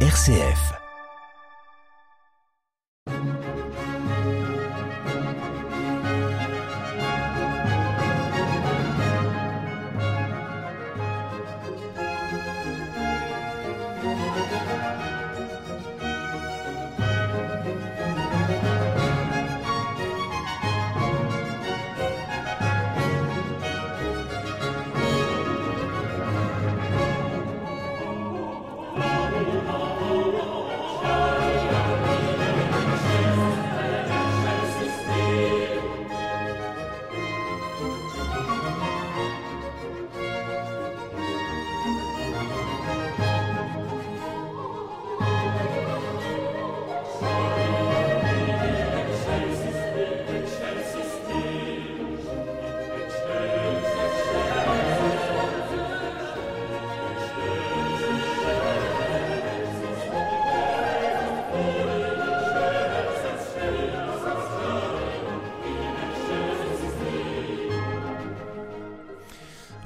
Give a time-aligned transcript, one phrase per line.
[0.00, 0.85] RCF.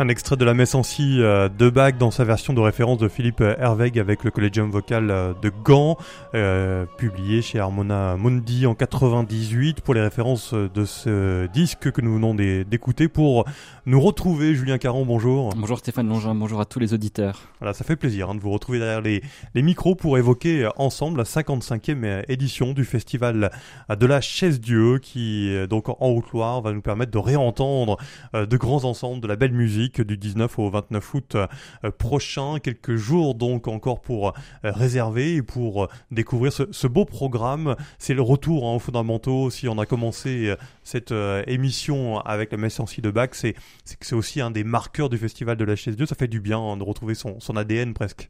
[0.03, 3.06] Un extrait de la messe en euh, de Bach dans sa version de référence de
[3.06, 5.98] Philippe Herweg avec le Collegium Vocal euh, de Gand,
[6.34, 12.15] euh, publié chez Harmona Mundi en 98 pour les références de ce disque que nous
[12.15, 13.45] venons d'écouter pour
[13.84, 14.55] nous retrouver.
[14.55, 15.51] Julien Caron, bonjour.
[15.55, 17.39] Bonjour Stéphane Longin, bonjour à tous les auditeurs.
[17.61, 19.23] Voilà, ça fait plaisir hein, de vous retrouver derrière les,
[19.55, 23.51] les micros pour évoquer ensemble la 55e édition du festival
[23.91, 27.98] de la Chaise Dieu qui, donc en Haute-Loire, va nous permettre de réentendre
[28.33, 32.58] de grands ensembles de la belle musique du 19 au 29 août euh, prochain.
[32.62, 37.77] Quelques jours donc encore pour euh, réserver et pour euh, découvrir ce, beau programme.
[37.98, 39.50] C'est le retour hein, aux fondamentaux.
[39.50, 41.14] Si on a commencé cette
[41.46, 45.08] émission avec la messe en si de Bach, c'est que c'est aussi un des marqueurs
[45.08, 46.06] du festival de la chaise Dieu.
[46.06, 48.28] Ça fait du bien hein, de retrouver son ADN presque.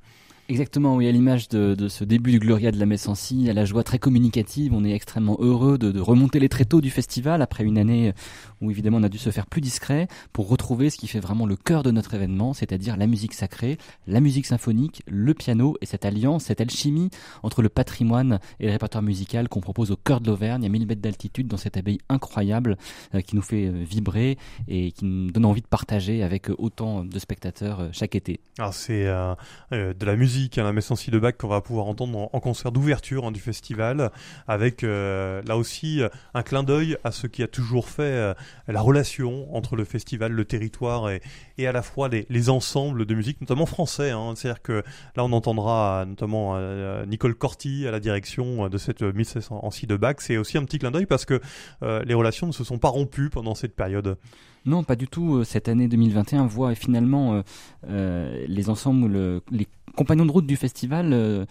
[0.51, 3.84] Exactement, oui, à l'image de, ce début du Gloria de la Messancy, à la joie
[3.84, 8.12] très communicative, on est extrêmement heureux de, remonter les tréteaux du festival après une année
[8.61, 11.47] où évidemment on a dû se faire plus discret pour retrouver ce qui fait vraiment
[11.47, 13.78] le cœur de notre événement, c'est-à-dire la musique sacrée,
[14.09, 17.11] la musique symphonique, le piano et cette alliance, cette alchimie
[17.44, 20.84] entre le patrimoine et le répertoire musical qu'on propose au cœur de l'Auvergne, à 1000
[20.84, 22.77] mètres d'altitude, dans cette abbaye incroyable
[23.15, 24.37] euh, qui nous fait euh, vibrer
[24.67, 28.41] et qui nous donne envie de partager avec autant de spectateurs euh, chaque été.
[28.59, 29.05] Alors c'est
[29.71, 32.41] de la musique musique, hein, la messe en de Bach qu'on va pouvoir entendre en,
[32.41, 34.11] concert d'ouverture hein, du festival,
[34.49, 38.34] avec euh, là aussi euh, un clin d'œil à ce qui a toujours fait euh,
[38.69, 41.21] la relation entre le festival, le territoire et,
[41.59, 44.11] et à la fois les, les, ensembles de musique, notamment français.
[44.11, 44.33] Hein.
[44.34, 44.83] C'est-à-dire que
[45.17, 46.59] là on entendra notamment
[47.06, 50.17] Nicole Corti à la direction de cette messe en de Bach.
[50.19, 51.41] C'est aussi un petit clin d'œil parce que
[51.83, 54.17] les relations ne se sont pas rompues pendant cette période.
[54.67, 55.45] Non, pas du tout.
[55.45, 57.43] Cette année 2021 voit finalement
[57.89, 61.45] les ensembles, les compagnons de route du festival euh,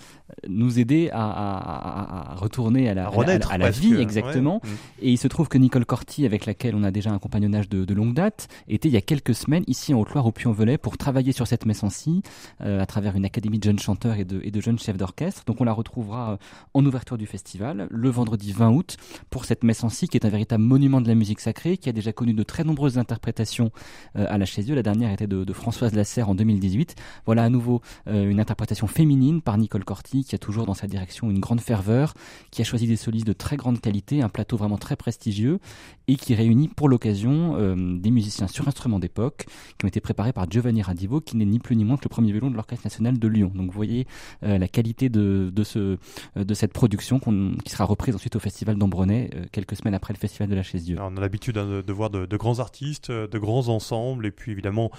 [0.47, 4.61] nous aider à, retourner à la, à, la vie exactement.
[4.63, 4.67] Mm.
[5.01, 7.93] Et il se trouve que Nicole Corti, avec laquelle on a déjà un compagnonnage de,
[7.93, 11.31] longue date, était il y a quelques semaines ici en Haute-Loire au Puy-en-Velay pour travailler
[11.31, 12.21] sur cette messe en si
[12.61, 15.43] euh, à travers une académie de jeunes chanteurs et de, et de jeunes chefs d'orchestre.
[15.45, 16.37] Donc on la retrouvera euh,
[16.73, 18.97] en ouverture du festival le vendredi 20 août
[19.29, 21.89] pour cette messe en si qui est un véritable monument de la musique sacrée qui
[21.89, 23.71] a déjà connu de très nombreuses interprétations
[24.15, 24.75] à la Dieu.
[24.75, 26.95] La dernière était de, de Françoise Lasserre en 2018.
[27.25, 27.81] Voilà à nouveau
[28.29, 32.13] une interprétation féminine par Nicole Corti, qui a toujours dans sa direction une grande ferveur,
[32.51, 35.59] qui a choisi des solistes de très grande qualité, un plateau vraiment très prestigieux,
[36.07, 39.45] et qui réunit pour l'occasion euh, des musiciens sur instruments d'époque,
[39.77, 42.09] qui ont été préparés par Giovanni Radivo, qui n'est ni plus ni moins que le
[42.09, 43.51] premier violon de l'Orchestre National de Lyon.
[43.53, 44.07] Donc vous voyez
[44.43, 45.97] euh, la qualité de, de, ce,
[46.37, 50.19] euh, de cette production qui sera reprise ensuite au Festival d'Ambronay, quelques semaines après le
[50.19, 50.97] Festival de la Chaise-Dieu.
[50.99, 54.91] On a l'habitude hein, de, voir de, grands artistes, de grands ensembles, et puis évidemment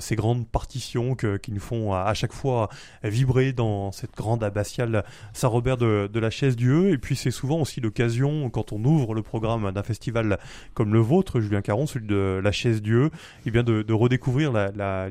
[0.00, 2.68] ces grandes partitions qui nous font à chaque fois
[3.02, 6.90] vibrer dans cette grande abbatiale Saint-Robert de, la Chaise-Dieu.
[6.90, 10.38] Et puis c'est souvent aussi l'occasion, quand on ouvre le programme d'un festival
[10.74, 13.10] comme le vôtre, Julien Caron, celui de la Chaise-Dieu,
[13.44, 14.52] eh bien de, redécouvrir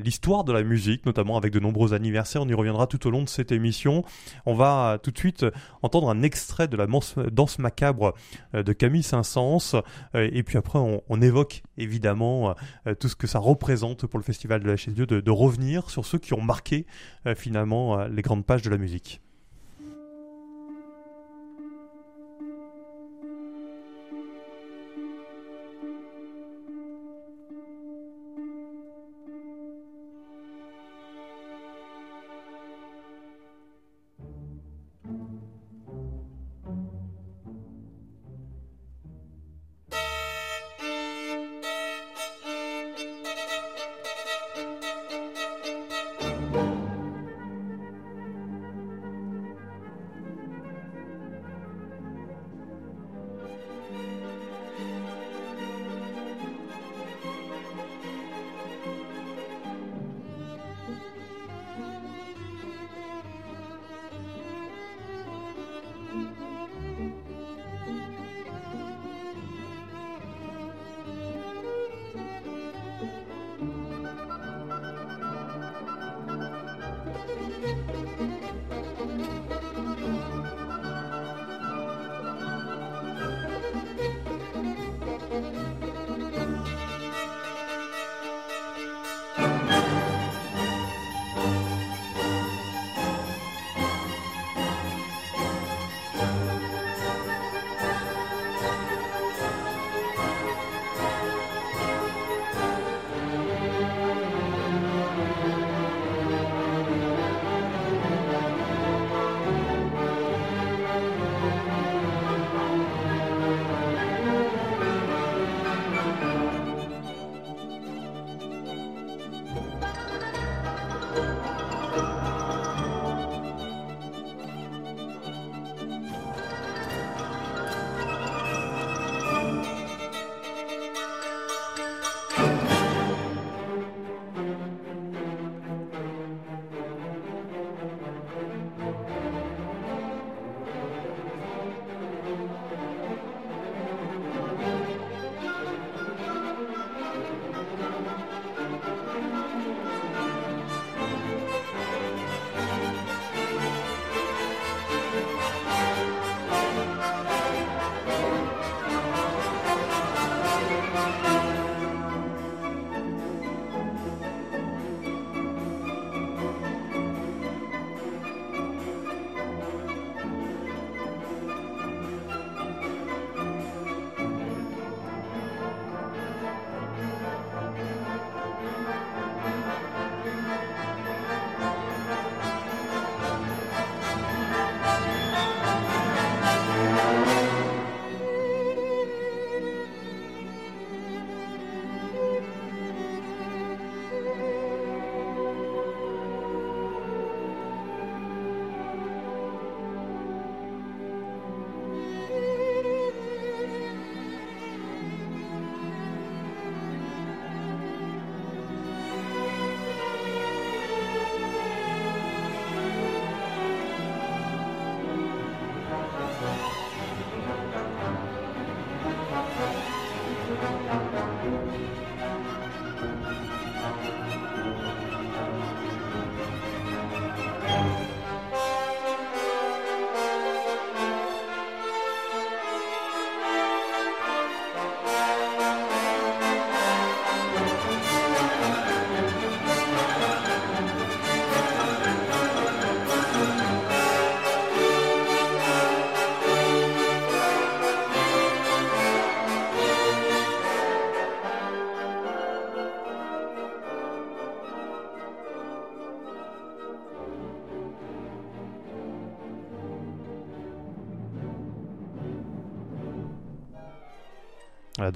[0.02, 2.42] l'histoire de la musique, notamment avec de nombreux anniversaires.
[2.42, 4.04] On y reviendra tout au long de cette émission.
[4.44, 5.44] On va tout de suite
[5.82, 8.14] entendre un extrait de la danse macabre
[8.54, 9.82] euh, de Camille Saint-Saëns.
[10.14, 12.54] Euh, et puis après, on, évoque évidemment
[12.86, 15.90] euh, tout ce que ça représente pour le festival de la Chaise-Dieu, de, de revenir
[15.90, 16.86] sur ceux qui ont marqué
[17.36, 19.20] finalement les grandes pages de la musique.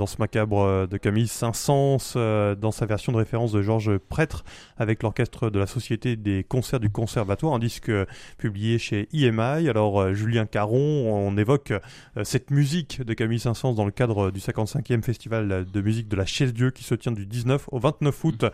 [0.00, 4.45] Danse macabre euh, de Camille Saint-Saëns euh, dans sa version de référence de Georges Prêtre
[4.78, 8.07] avec l'orchestre de la Société des concerts du Conservatoire, un disque euh,
[8.38, 9.69] publié chez IMI.
[9.69, 11.75] Alors Julien Caron, on évoque
[12.23, 16.25] cette musique de Camille Saint-Saëns dans le cadre du 55e festival de musique de la
[16.25, 18.45] Chaise-Dieu qui se tient du 19 au 29 août,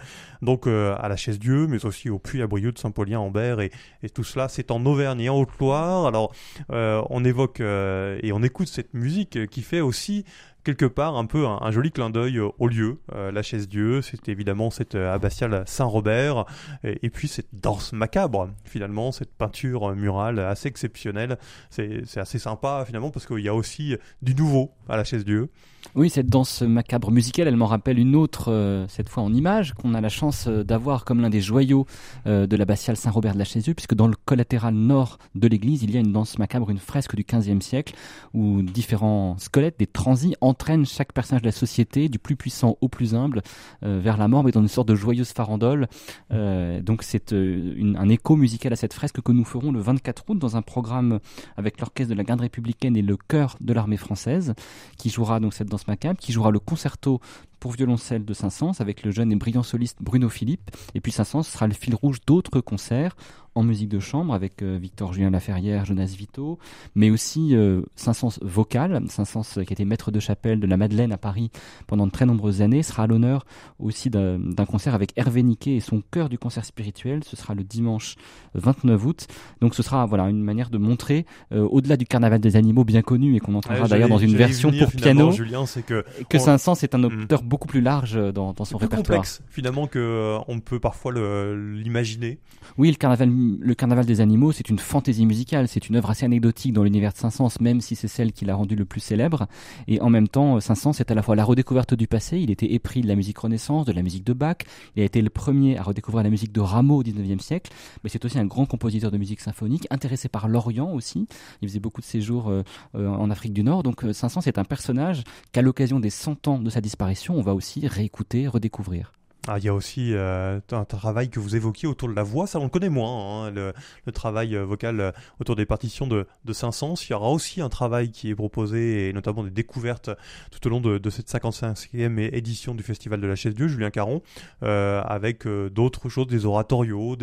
[0.42, 3.70] donc à la Chaise-Dieu, mais aussi au Puy-à-Brieux de Saint-Paulien-en-Berre et,
[4.02, 6.06] et, tout cela c'est en Auvergne et en Haute-Loire.
[6.06, 6.32] Alors
[6.70, 10.24] on évoque et on écoute cette musique qui fait aussi
[10.66, 12.98] quelque part un peu un, joli clin d'œil euh, au lieu.
[13.14, 16.44] Euh, la chaise Dieu, c'est évidemment cette euh, abbatiale Saint-Robert,
[16.82, 21.38] et, puis cette danse macabre, finalement, cette peinture murale assez exceptionnelle.
[21.70, 25.50] C'est assez sympa, finalement, parce qu'il y a aussi du nouveau à la chaise Dieu.
[25.94, 29.72] Oui, cette danse macabre musicale, elle m'en rappelle une autre, euh, cette fois en image,
[29.74, 31.86] qu'on a la chance euh, d'avoir comme l'un des joyaux
[32.26, 35.90] euh, de l'abbatiale Saint-Robert de la Chésieux, puisque dans le collatéral nord de l'église, il
[35.90, 37.94] y a une danse macabre, une fresque du XVe siècle,
[38.34, 42.88] où différents squelettes, des transis, entraînent chaque personnage de la société, du plus puissant au
[42.88, 43.42] plus humble,
[43.82, 45.88] vers la mort, mais dans une sorte de joyeuse farandole.
[46.30, 50.56] donc c'est un écho musical à cette fresque que nous ferons le 24 août dans
[50.56, 51.20] un programme
[51.56, 54.54] avec l'orchestre de la garde républicaine et le chœur de l'armée française,
[54.98, 55.75] qui jouera donc cette danse
[56.18, 57.20] Qui jouera le concerto
[57.60, 60.70] pour violoncelle de Saint-Saëns avec le jeune et brillant soliste Bruno Philippe.
[60.94, 63.16] Et puis Saint-Saëns sera le fil rouge d'autres concerts
[63.56, 66.58] en musique de chambre avec euh, Victor Julien Laferrière, Jonas Vito,
[66.94, 69.02] mais aussi euh, Saint-Saëns vocal.
[69.08, 71.50] Saint-Saëns, qui était maître de chapelle de la Madeleine à Paris
[71.86, 73.46] pendant de très nombreuses années, sera à l'honneur
[73.78, 77.24] aussi d'un concert avec Hervé Niquet et son cœur du concert spirituel.
[77.24, 78.16] Ce sera le dimanche
[78.54, 79.26] 29 août.
[79.62, 83.02] Donc ce sera voilà une manière de montrer, euh, au-delà du carnaval des animaux bien
[83.02, 86.82] connu et qu'on entendra d'ailleurs dans une version pour piano, Julien, c'est que, que Saint-Saëns
[86.82, 87.22] est un mm.
[87.22, 89.16] auteur beaucoup plus large dans, dans son plus répertoire.
[89.16, 92.38] complexe finalement que on peut parfois l'imaginer.
[92.76, 93.30] Oui, le carnaval,
[93.60, 97.12] le carnaval des animaux, c'est une fantaisie musicale, c'est une œuvre assez anecdotique dans l'univers
[97.12, 99.46] de Saint-Saëns, même si c'est celle qui l'a rendu le plus célèbre.
[99.88, 102.38] Et en même temps, Saint-Saëns c'est à la fois la redécouverte du passé.
[102.38, 104.58] Il était épris de la musique Renaissance, de la musique de Bach.
[104.94, 107.70] Il a été le premier à redécouvrir la musique de Rameau au 19e siècle.
[108.02, 111.26] Mais c'est aussi un grand compositeur de musique symphonique, intéressé par l'Orient aussi.
[111.62, 112.62] Il faisait beaucoup de séjours euh,
[112.94, 113.82] euh, en Afrique du Nord.
[113.82, 115.22] Donc euh, Saint-Saëns est un personnage
[115.52, 119.15] qu'à l'occasion des 100 ans de sa disparition, on va aussi réécouter, redécouvrir.
[119.48, 122.48] Ah, il y a aussi euh, un travail que vous évoquiez autour de la voix,
[122.48, 123.72] ça on le connaît moins, hein, le,
[124.12, 126.96] travail euh, vocal euh, autour des partitions de, de Saint-Saëns.
[127.08, 130.10] Il y aura aussi un travail qui est proposé, et notamment des découvertes
[130.50, 134.22] tout au long de, cette 55e édition du Festival de la Chaise Dieu, Julien Caron,
[134.62, 137.16] avec d'autres choses, des oratorios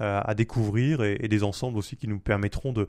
[0.00, 2.88] à découvrir et, des ensembles aussi qui nous permettront de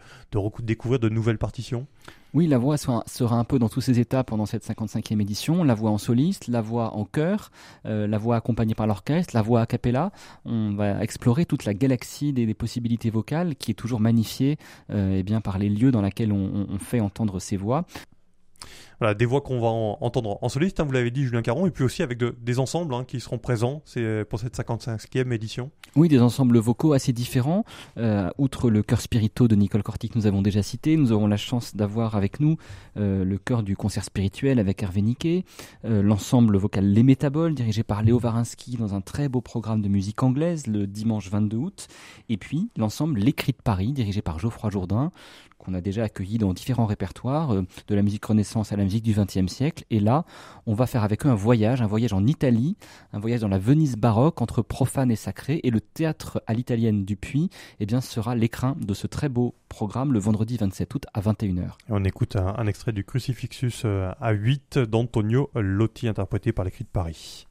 [0.61, 1.85] découvrir de nouvelles partitions.
[2.33, 3.03] Oui, la voix sera,
[3.35, 5.63] un peu dans tous ces états pendant cette 55e édition.
[5.63, 7.51] La voix en soliste, la voix en chœur,
[7.85, 10.11] euh, la voix accompagnée par l'orchestre, la voix a cappella.
[10.43, 14.57] On va explorer toute la galaxie des, possibilités vocales qui est toujours magnifiée
[14.89, 17.85] euh, eh bien, par les lieux dans lesquels on fait entendre ces voix
[19.13, 21.83] des voix qu'on va entendre en soliste, hein, vous l'avez dit Julien Caron, et puis
[21.83, 25.71] aussi avec des ensembles hein, qui seront présents c'est pour cette 55e édition.
[25.95, 27.65] Oui, des ensembles vocaux assez différents.
[27.97, 31.27] Euh, outre le chœur spirito de Nicole Corti que nous avons déjà cité, nous aurons
[31.27, 32.57] la chance d'avoir avec nous
[32.97, 35.45] euh, le chœur du concert spirituel avec Hervé Niquet,
[35.85, 39.87] euh, l'ensemble vocal Les Métaboles dirigé par Léo Varinsky dans un très beau programme de
[39.87, 41.87] musique anglaise le dimanche 22 août,
[42.29, 45.11] et puis l'ensemble L'écrit de Paris dirigé par Geoffroy Jourdain,
[45.63, 48.92] qu'on a déjà accueilli dans différents répertoires, euh, de la musique renaissance à la musique
[49.01, 49.83] du XXe siècle.
[49.89, 50.25] Et là,
[50.65, 52.77] on va faire avec eux un voyage, un voyage en Italie,
[53.11, 55.59] un voyage dans la Venise baroque entre profane et sacré.
[55.63, 59.55] Et le théâtre à l'italienne du Puy eh bien, sera l'écrin de ce très beau
[59.69, 61.71] programme le vendredi 27 août à 21h.
[61.89, 66.89] on écoute un, extrait du Crucifixus euh, à 8 d'Antonio Lotti, interprété par l'écrit de
[66.89, 67.47] Paris.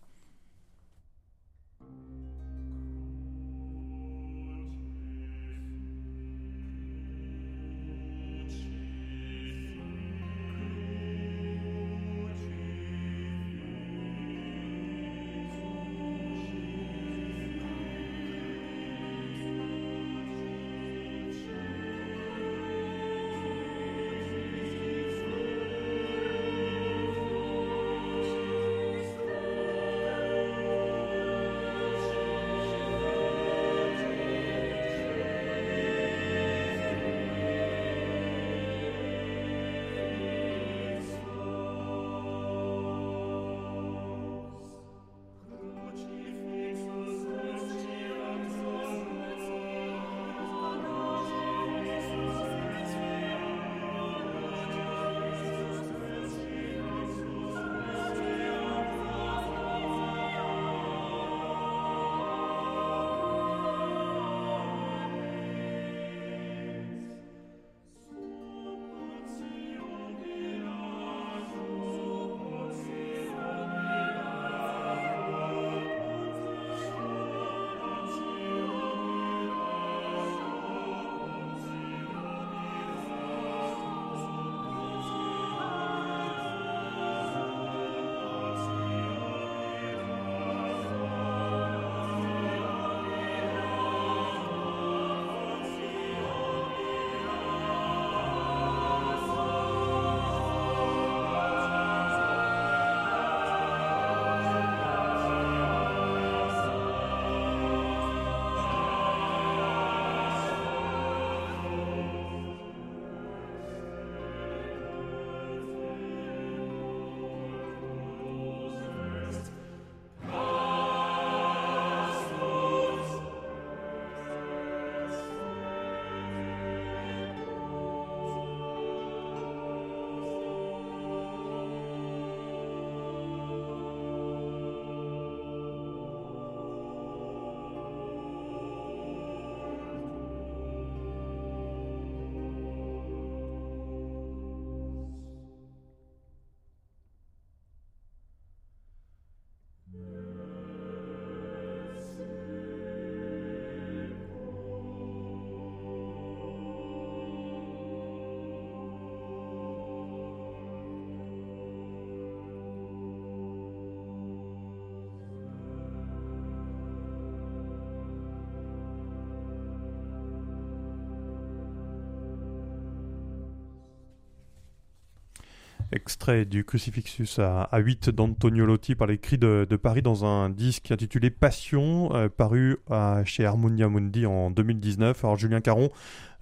[176.03, 180.91] Extrait du Crucifixus à, 8 d'Antonio Lotti par les cris de, Paris dans un disque
[180.91, 182.79] intitulé Passion, euh, paru
[183.25, 185.25] chez Harmonia Mundi en 2019.
[185.25, 185.91] Alors Julien Caron,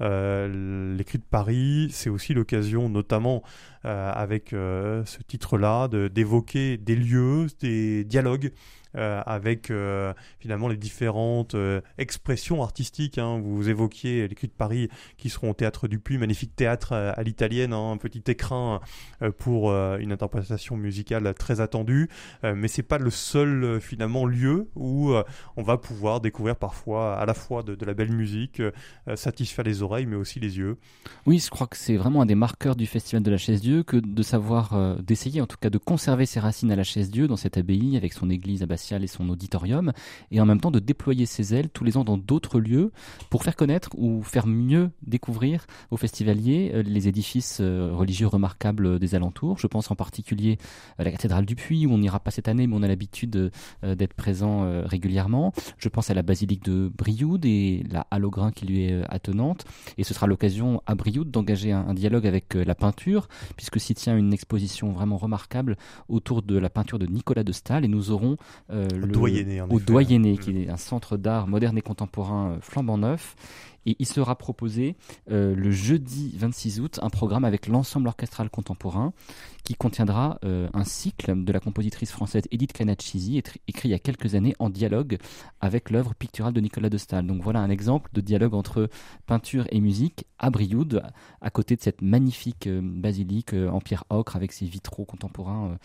[0.01, 3.43] euh, les cris de Paris, c'est aussi l'occasion, notamment
[3.85, 8.53] euh, avec ce titre-là, d'évoquer des lieux, des dialogues
[8.97, 13.19] euh, avec euh, finalement les différentes euh, expressions artistiques.
[13.19, 13.41] Hein.
[13.41, 17.23] Vous évoquiez les cris de Paris qui seront au théâtre du Puy, magnifique théâtre à
[17.23, 18.81] l'italienne, hein, un petit écrin
[19.39, 22.09] pour une interprétation musicale très attendue.
[22.43, 25.13] mais c'est pas le seul finalement lieu où
[25.57, 28.63] on va pouvoir découvrir parfois à la fois de, la belle musique,
[29.15, 30.77] satisfaire les oreilles, mais aussi les yeux.
[31.27, 33.83] Oui, je crois que c'est vraiment un des marqueurs du Festival de la Chaise Dieu
[33.83, 37.29] que de savoir, d'essayer en tout cas de conserver ses racines à la Chaise Dieu
[37.29, 39.93] dans cette abbaye avec son église abbatiale et son auditorium,
[40.31, 42.93] et en même temps de déployer ses ailes tous les ans dans d'autres lieux
[43.29, 48.99] pour faire connaître ou faire mieux découvrir aux festivaliers euh, les édifices euh, religieux remarquables
[48.99, 49.59] des alentours.
[49.59, 50.59] Je pense en particulier
[50.99, 53.51] à la cathédrale du Puy, où on n'ira pas cette année, mais on a l'habitude
[53.85, 54.41] euh, d'être présent
[54.85, 55.53] régulièrement.
[55.79, 59.65] Je pense à la basilique de Brioude et la halle qui lui est attenante.
[59.99, 64.17] Et ce sera l'occasion à Brioude d'engager un, dialogue avec la peinture, puisque s'y tient
[64.17, 65.77] une exposition vraiment remarquable
[66.09, 67.85] autour de la peinture de Nicolas de Stahl.
[67.85, 68.37] Et nous aurons
[68.73, 72.99] euh, au Doyenné, au Doyenné, qui est un centre d'art moderne et contemporain euh, flambant
[72.99, 73.37] neuf.
[73.87, 74.95] Et il sera proposé
[75.31, 79.15] euh, le jeudi 26 août un programme avec l'ensemble orchestral contemporain
[79.65, 84.35] qui contiendra un cycle de la compositrice française Edith Canacchisi, écrit il y a quelques
[84.35, 85.19] années en dialogue
[85.61, 87.27] avec l'œuvre picturale de Nicolas de Stahl.
[87.27, 88.89] Donc voilà un exemple de dialogue entre
[89.27, 91.03] peinture et musique à Brioude,
[91.41, 95.79] à côté de cette magnifique basilique en pierre ocre avec ses vitraux contemporains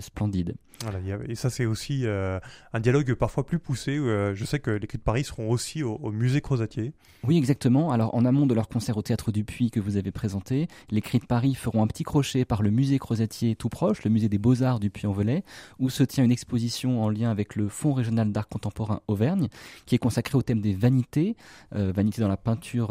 [0.00, 0.54] splendide.
[0.82, 2.38] Voilà, et ça c'est aussi euh,
[2.72, 3.96] un dialogue parfois plus poussé.
[3.96, 6.92] Euh, je sais que les Cris de Paris seront aussi au, musée Crozatier.
[7.24, 7.90] Oui, exactement.
[7.90, 11.00] Alors en amont de leur concert au Théâtre du Puy que vous avez présenté, les
[11.00, 14.28] Cris de Paris feront un petit crochet par le musée Crozatier tout proche, le musée
[14.28, 15.42] des Beaux-Arts du Puy-en-Velay,
[15.80, 19.48] où se tient une exposition en lien avec le Fonds régional d'art contemporain Auvergne,
[19.84, 21.36] qui est consacré au thème des vanités,
[21.72, 22.90] vanités dans la peinture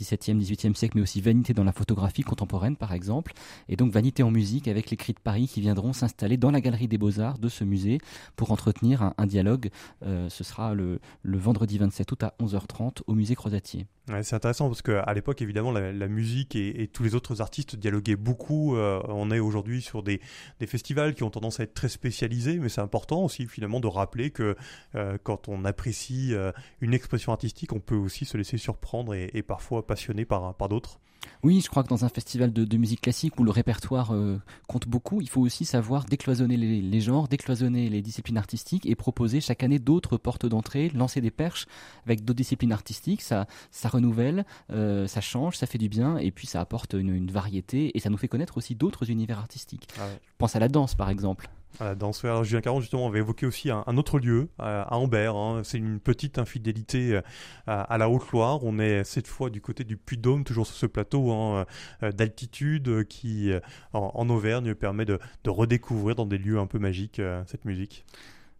[0.00, 3.32] 17e, 18e siècle, mais aussi vanités dans la photographie contemporaine par exemple,
[3.68, 6.50] et donc vanités en musique avec les Cris de Paris qui viendront s'installer aller dans
[6.50, 7.98] la galerie des beaux-arts de ce musée
[8.36, 9.70] pour entretenir un, dialogue.
[10.04, 13.86] Euh, ce sera le, vendredi 27 août à 11h30 au musée Crozatier.
[14.22, 18.76] C'est intéressant parce qu'à l'époque, évidemment, la, musique et, tous les autres artistes dialoguaient beaucoup.
[18.76, 20.20] Euh, on est aujourd'hui sur des,
[20.66, 24.30] festivals qui ont tendance à être très spécialisés, mais c'est important aussi finalement de rappeler
[24.30, 24.56] que
[24.94, 26.34] euh, quand on apprécie
[26.80, 30.98] une expression artistique, on peut aussi se laisser surprendre et, parfois passionner par, par d'autres.
[31.42, 34.86] Oui, je crois que dans un festival de, musique classique où le répertoire euh, compte
[34.86, 39.62] beaucoup, il faut aussi savoir décloisonner les, genres, décloisonner les disciplines artistiques et proposer chaque
[39.62, 41.66] année d'autres portes d'entrée, lancer des perches
[42.06, 43.22] avec d'autres disciplines artistiques.
[43.22, 47.30] Ça, ça renouvelle, euh, ça change, ça fait du bien et puis ça apporte une,
[47.30, 49.88] variété et ça nous fait connaître aussi d'autres univers artistiques.
[49.98, 51.48] Ah je pense à la danse par exemple.
[51.78, 55.36] Voilà, dans ce Julien Caron, justement, avait évoqué aussi un, autre lieu, à Ambert.
[55.36, 55.62] Hein.
[55.64, 57.22] C'est une petite infidélité euh,
[57.66, 58.62] à, la Haute-Loire.
[58.62, 61.66] On est cette fois du côté du Puy-de-Dôme, toujours sur ce plateau hein,
[62.02, 63.60] euh, d'altitude qui, euh,
[63.92, 68.04] en, Auvergne, permet de, de, redécouvrir dans des lieux un peu magiques cette musique.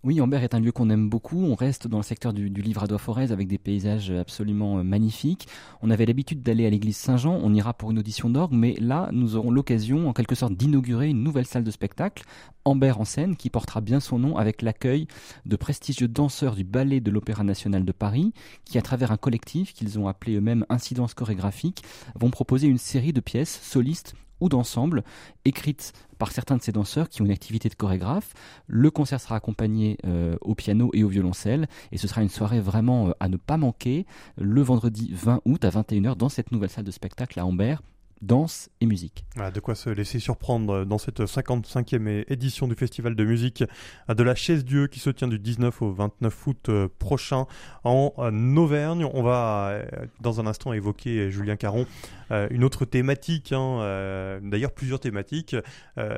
[0.05, 1.45] Oui, Ambert est un lieu qu'on aime beaucoup.
[1.45, 5.47] On reste dans le secteur du, du à forez avec des paysages absolument euh, magnifiques.
[5.81, 7.39] On avait l'habitude d'aller à l'église Saint-Jean.
[7.41, 11.09] On ira pour une audition d'orgue, mais là, nous aurons l'occasion, en quelque sorte, d'inaugurer
[11.09, 12.25] une nouvelle salle de spectacle,
[12.65, 15.07] Ambert en scène, qui portera bien son nom avec l'accueil
[15.47, 18.33] de prestigieux danseurs du ballet de l'Opéra national de Paris,
[18.65, 21.85] qui, à travers un collectif qu'ils ont appelé eux-mêmes Incidence chorégraphique,
[22.17, 25.05] vont proposer une série de pièces solistes ou d'ensemble,
[25.45, 28.35] écrites par certains de ces danseurs qui ont une activité de chorégraphe.
[28.67, 32.61] Le concert sera accompagné euh, au piano et au violoncelle, et ce sera une soirée
[32.61, 36.71] vraiment euh, à ne pas manquer, le vendredi 20 août à 21h dans cette nouvelle
[36.71, 37.83] salle de spectacle à Ambert
[38.23, 39.25] danse et musique.
[39.53, 43.65] de quoi se laisser surprendre dans cette 55e édition du Festival de musique
[44.09, 47.47] de la Chaise Dieu qui se tient du 19 au 29 août euh, prochain
[47.85, 48.13] en
[48.57, 49.05] Auvergne.
[49.13, 49.85] On va euh,
[50.21, 51.87] dans un instant évoquer, Julien Caron,
[52.31, 55.57] euh, une autre thématique, hein, d'ailleurs plusieurs thématiques,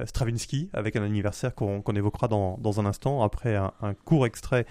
[0.04, 4.66] Stravinsky avec un anniversaire qu'on évoquera dans, un instant après un court extrait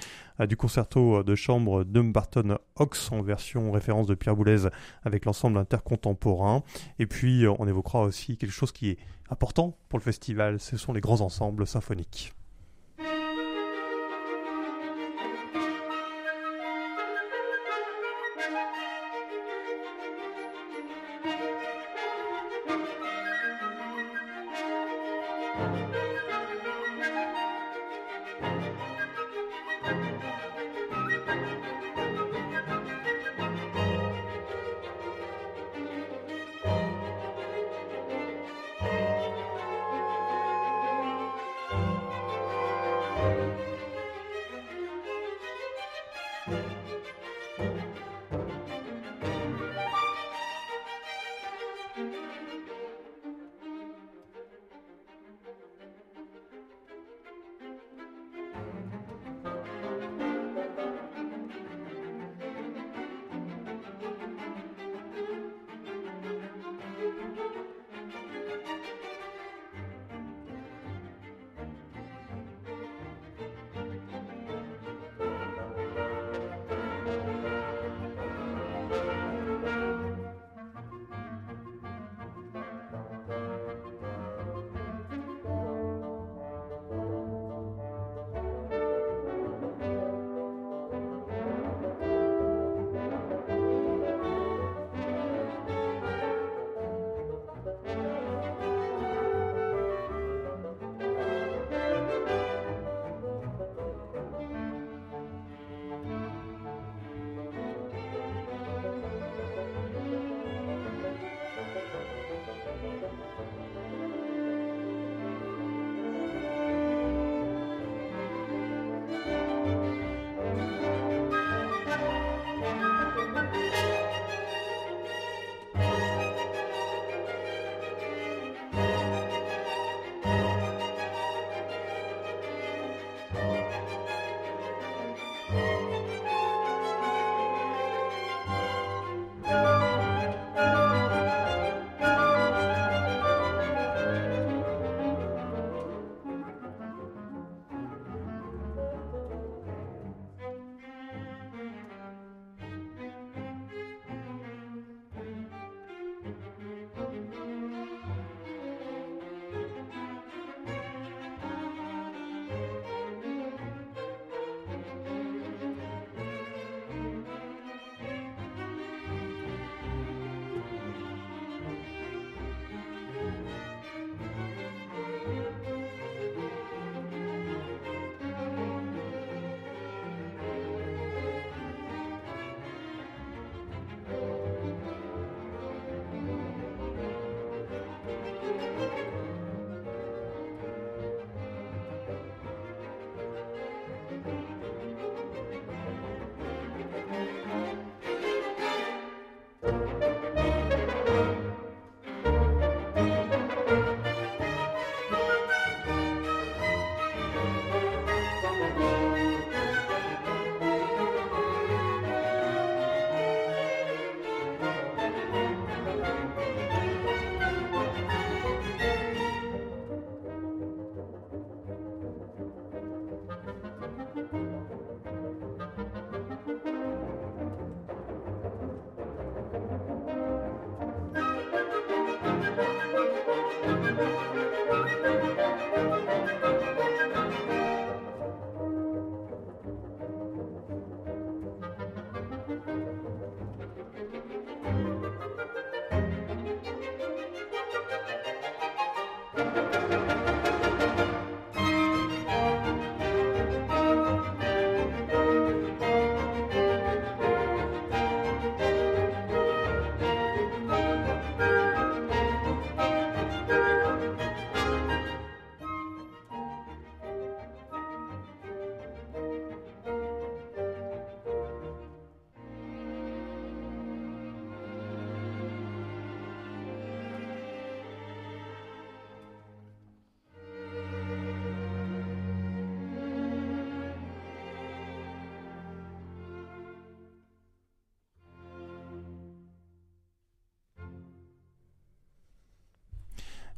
[0.47, 4.67] du concerto de chambre de Barton Ox en version référence de Pierre Boulez
[5.03, 6.63] avec l'ensemble intercontemporain.
[6.99, 8.97] Et puis on évoquera aussi quelque chose qui est
[9.29, 12.33] important pour le festival, ce sont les grands ensembles symphoniques.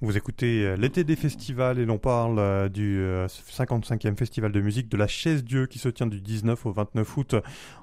[0.01, 4.59] Vous écoutez euh, l'été des festivals et l'on parle euh, du 55e euh, festival de
[4.59, 7.35] musique de la Chaise Dieu qui se tient du 19 au 29 août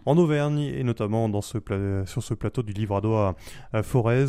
[0.04, 1.56] en Auvergne et notamment dans ce
[2.04, 3.34] sur ce plateau du livre
[3.72, 4.26] à Forez,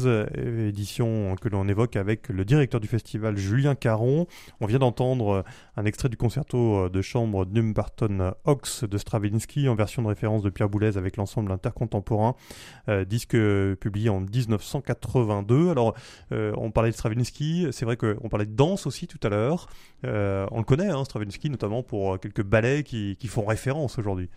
[0.68, 4.28] édition que l'on évoque avec le directeur du festival Julien Caron.
[4.62, 5.44] On vient d'entendre
[5.76, 10.52] un extrait du concerto de chambre Dumbarton Ox de Stravinsky en version de référence de
[10.52, 12.36] Pierre Boulez avec l'ensemble intercontemporain,
[13.08, 13.36] disque
[13.76, 15.72] publié en 1982.
[15.72, 15.96] Alors
[16.32, 19.68] on parlait de Stravinsky, c'est vrai qu'on parlait de danse aussi tout à l'heure.
[20.06, 24.30] Euh, on le connaît, hein, Stravinsky, notamment pour quelques ballets qui font référence aujourd'hui.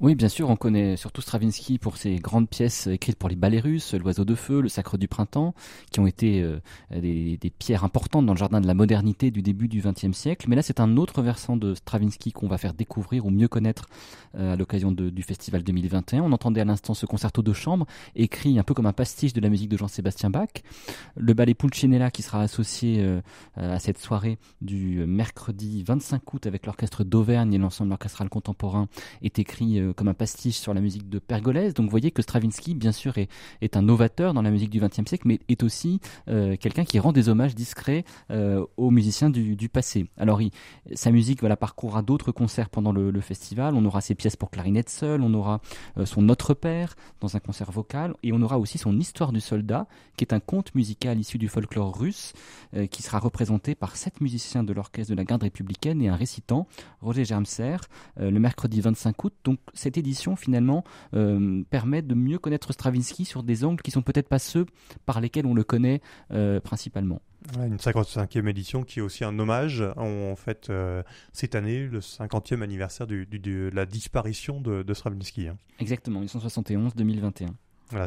[0.00, 3.60] Oui, bien sûr, on connaît surtout Stravinsky pour ses grandes pièces écrites pour les ballets
[3.60, 5.54] russes, L'Oiseau de Feu, Le Sacre du Printemps,
[5.90, 6.58] qui ont été euh,
[6.90, 10.46] des, pierres importantes dans le jardin de la modernité du début du XXe siècle.
[10.48, 13.88] Mais là, c'est un autre versant de Stravinsky qu'on va faire découvrir ou mieux connaître
[14.36, 16.22] euh, à l'occasion du Festival 2021.
[16.22, 19.40] On entendait à l'instant ce concerto de chambre, écrit un peu comme un pastiche de
[19.40, 20.50] la musique de Jean-Sébastien Bach.
[21.16, 23.20] Le ballet Pulcinella, qui sera associé euh,
[23.56, 28.88] à cette soirée du mercredi 25 août avec l'orchestre d'Auvergne et l'ensemble orchestral contemporain,
[29.22, 31.74] est écrit euh, comme un pastiche sur la musique de Pergolèse.
[31.74, 33.28] Donc vous voyez que Stravinsky, bien sûr, est,
[33.76, 37.12] un novateur dans la musique du XXe siècle, mais est aussi euh, quelqu'un qui rend
[37.12, 40.06] des hommages discrets euh, aux musiciens du, passé.
[40.16, 40.40] Alors
[40.94, 43.74] sa musique voilà, parcourra d'autres concerts pendant le, festival.
[43.74, 45.60] On aura ses pièces pour clarinette seule, on aura
[46.04, 49.86] son Notre Père dans un concert vocal, et on aura aussi son Histoire du soldat,
[50.16, 52.32] qui est un conte musical issu du folklore russe,
[52.90, 56.66] qui sera représenté par sept musiciens de l'orchestre de la garde républicaine et un récitant,
[57.00, 57.76] Roger Germser,
[58.18, 59.34] le mercredi 25 août.
[59.72, 64.28] Cette édition finalement euh, permet de mieux connaître Stravinsky sur des angles qui sont peut-être
[64.28, 64.66] pas ceux
[65.06, 66.00] par lesquels on le connaît
[66.32, 67.20] euh, principalement.
[67.58, 72.62] une 55e édition qui est aussi un hommage en, fait euh, cette année le 50e
[72.62, 75.48] anniversaire de la disparition de, Stravinsky.
[75.48, 75.56] Hein.
[75.80, 77.48] Exactement, 1971-2021.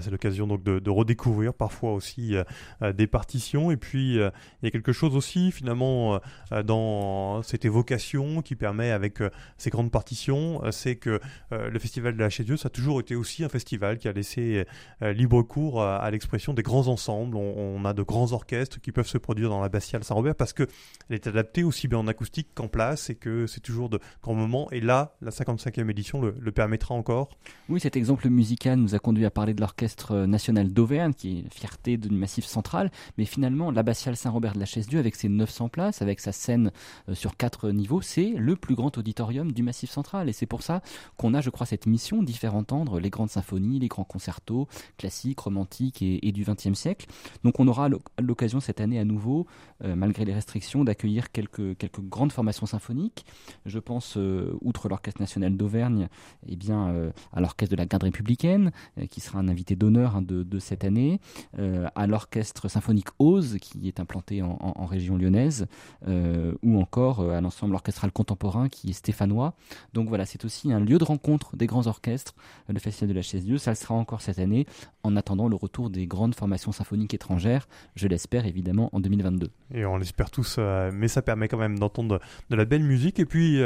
[0.01, 2.43] C'est l'occasion donc de, redécouvrir parfois aussi euh,
[2.81, 3.71] euh, des partitions.
[3.71, 4.29] Et puis euh,
[4.61, 6.19] il y a quelque chose aussi finalement
[6.65, 9.19] dans cette évocation qui permet avec
[9.57, 11.19] ces grandes partitions, c'est que
[11.51, 14.11] le festival de la chez Dieu, ça a toujours été aussi un festival qui a
[14.11, 14.65] laissé
[15.01, 17.35] libre cours à, l'expression des grands ensembles.
[17.35, 20.63] On, a de grands orchestres qui peuvent se produire dans la Bastiale Saint-Robert parce que
[21.09, 24.35] elle est adaptée aussi bien en acoustique qu'en place et que c'est toujours de grands
[24.35, 24.69] moments.
[24.71, 27.29] Et là, la 55e édition le, le permettra encore.
[27.69, 31.53] Oui, cet exemple musical nous a conduit à parler de l'Orchestre national d'Auvergne, qui est
[31.53, 36.01] fierté du Massif central, mais finalement, l'abbatiale Saint-Robert de la Chaise-Dieu, avec ses 900 places,
[36.01, 36.71] avec sa scène
[37.09, 40.29] euh, sur quatre niveaux, c'est le plus grand auditorium du Massif central.
[40.29, 40.81] Et c'est pour ça
[41.17, 44.67] qu'on a, je crois, cette mission d'y faire entendre les grandes symphonies, les grands concertos,
[44.97, 47.07] classiques, romantiques et, du XXe siècle.
[47.43, 49.47] Donc on aura l'occasion cette année à nouveau,
[49.83, 53.25] euh, malgré les restrictions, d'accueillir quelques, quelques grandes formations symphoniques.
[53.65, 56.09] Je pense, euh, outre l'Orchestre national d'Auvergne,
[56.47, 58.71] eh bien, à l'Orchestre de la Garde républicaine,
[59.09, 61.19] qui sera un invité d'honneur hein, de, cette année,
[61.57, 65.65] euh, à l'orchestre symphonique Ose, qui est implanté en, région lyonnaise,
[66.07, 69.55] euh, ou encore euh, à l'ensemble orchestral contemporain qui est stéphanois.
[69.93, 72.35] Donc voilà, c'est aussi un lieu de rencontre des grands orchestres,
[72.69, 73.57] le Festival de la Chaise Dieu.
[73.57, 74.67] Ça le sera encore cette année,
[75.01, 79.49] en attendant le retour des grandes formations symphoniques étrangères, je l'espère évidemment en 2022.
[79.73, 80.59] Et on l'espère tous,
[80.93, 83.19] mais ça permet quand même d'entendre de, la belle musique.
[83.19, 83.61] Et puis,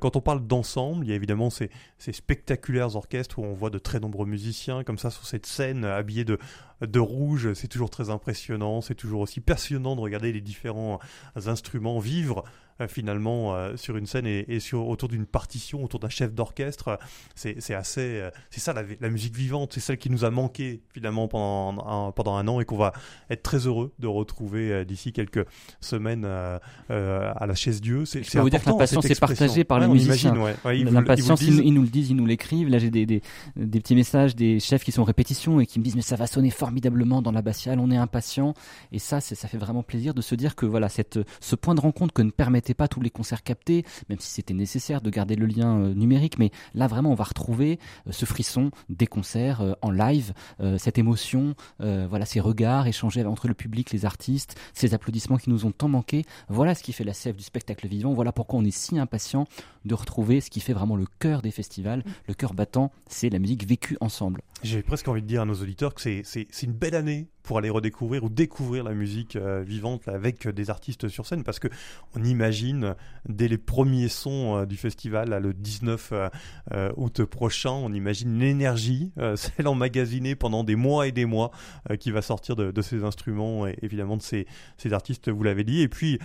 [0.00, 3.78] quand on parle d'ensemble, il y a évidemment ces, spectaculaires orchestres où on voit de
[3.78, 6.38] très nombreux musiciens comme ça sur cette scène habillée de,
[6.82, 7.54] de rouge.
[7.54, 8.82] C'est toujours très impressionnant.
[8.82, 10.98] C'est toujours aussi passionnant de regarder les différents
[11.46, 16.08] instruments vivre euh, finalement euh, sur une scène et, sur, autour d'une partition, autour d'un
[16.08, 16.98] chef d'orchestre.
[17.34, 21.28] C'est assez, euh, c'est ça la, musique vivante, c'est celle qui nous a manqué finalement
[21.28, 22.92] pendant un, pendant un an et qu'on va
[23.30, 25.46] être très heureux de retrouver d'ici quelques
[25.80, 28.04] semaines à la chaise Dieu.
[28.04, 30.36] C'est peux vous dire que l'impatience est partagée par les musiciens.
[30.36, 30.84] Ouais.
[30.84, 32.68] l'impatience, ils, nous le disent, ils nous l'écrivent.
[32.68, 33.22] Là, j'ai des, des,
[33.56, 36.26] des, petits messages des chefs qui sont répétition et qui me disent mais ça va
[36.26, 38.54] sonner formidablement dans l'abbatiale, on est impatient.
[38.92, 41.80] Et ça, ça fait vraiment plaisir de se dire que voilà, cette, ce point de
[41.80, 42.30] rencontre que ne
[42.74, 46.38] pas tous les concerts captés, même si c'était nécessaire de garder le lien euh, numérique,
[46.38, 50.32] mais là vraiment on va retrouver euh, ce frisson des concerts euh, en live,
[50.78, 55.66] cette émotion, voilà ces regards échangés entre le public, les artistes, ces applaudissements qui nous
[55.66, 56.24] ont tant manqué.
[56.48, 58.12] Voilà ce qui fait la sève du spectacle vivant.
[58.12, 59.46] Voilà pourquoi on est si impatient
[59.84, 63.38] de retrouver ce qui fait vraiment le cœur des festivals, le cœur battant, c'est la
[63.38, 64.42] musique vécue ensemble.
[64.62, 67.70] J'ai presque envie de dire à nos auditeurs que c'est une belle année pour aller
[67.70, 71.44] redécouvrir ou découvrir la musique euh, vivante avec des artistes sur scène.
[71.44, 71.68] Parce que
[72.14, 72.94] on imagine
[73.26, 76.12] dès les premiers sons euh, du festival le 19
[76.72, 81.50] euh, août prochain on imagine l'énergie celle emmagasinée pendant des mois et des mois
[81.98, 85.80] qui va sortir de, ces instruments et évidemment de ces, ces artistes vous l'avez dit.
[85.80, 86.18] Et puis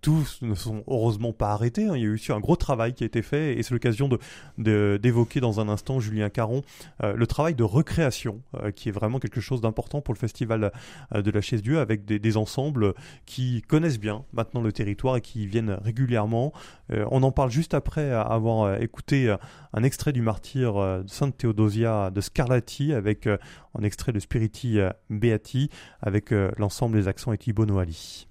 [0.00, 1.96] tous ne sont heureusement pas arrêtés hein.
[1.96, 4.08] il y a eu aussi un gros travail qui a été fait et c'est l'occasion
[4.08, 6.62] de d'évoquer dans un instant Julien Caron
[7.02, 8.40] le travail de recréation
[8.74, 10.72] qui est vraiment quelque chose d'important pour le festival
[11.14, 12.94] euh, de la Chaise Dieu avec des, ensembles
[13.26, 16.52] qui connaissent bien maintenant le territoire et qui viennent régulièrement.
[16.90, 19.34] Euh, on en parle juste après avoir euh, écouté
[19.72, 24.78] un extrait du martyr de Sainte Théodosia de Scarlatti avec un extrait de Spiriti
[25.10, 25.70] Beati
[26.00, 28.26] avec l'ensemble des accents et Thibaut Noali.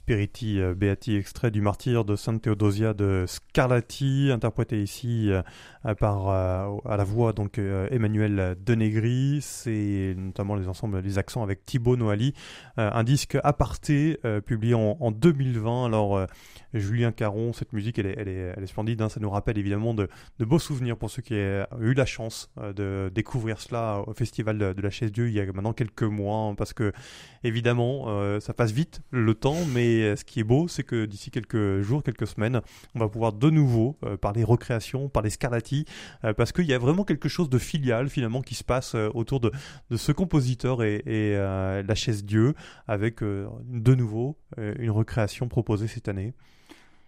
[0.00, 5.30] Spiriti Beati, extrait du martyr de Sainte Théodosia de Scarlatti, interprété ici
[5.98, 9.40] par à la voix donc Emmanuel Denegri.
[9.42, 12.32] C'est notamment les ensembles, les accents avec Thibaut Noali,
[12.78, 15.84] un disque aparté publié en, en 2020.
[15.84, 16.26] Alors
[16.72, 19.02] Julien Caron, cette musique, elle est, elle est, splendide.
[19.02, 19.08] Hein.
[19.08, 22.50] Ça nous rappelle évidemment de, de, beaux souvenirs pour ceux qui ont eu la chance
[22.58, 26.02] euh, de découvrir cela au Festival de, la Chaise Dieu il y a maintenant quelques
[26.02, 26.36] mois.
[26.36, 26.92] Hein, parce que,
[27.42, 31.30] évidemment, euh, ça passe vite le temps, mais ce qui est beau, c'est que d'ici
[31.30, 32.60] quelques jours, quelques semaines,
[32.94, 35.84] on va pouvoir de nouveau euh, parler recréation, parler Scarlatti,
[36.36, 39.50] parce qu'il y a vraiment quelque chose de filial finalement qui se passe autour de,
[39.94, 42.54] ce compositeur et, et la Chaise Dieu,
[42.86, 46.34] avec de nouveau une recréation proposée cette année.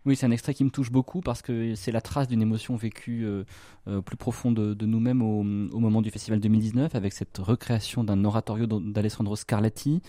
[0.05, 2.75] Oui, c'est un extrait qui me touche beaucoup parce que c'est la trace d'une émotion
[2.75, 3.45] vécue euh,
[3.87, 8.67] euh, plus profonde de, nous-mêmes au, moment du festival 2019 avec cette recréation d'un oratorio
[8.67, 10.03] d'Alessandro Scarlatti